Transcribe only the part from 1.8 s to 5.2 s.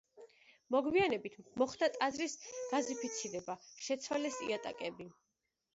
ტაძრის გაზიფიცირება, შეცვალეს იატაკები.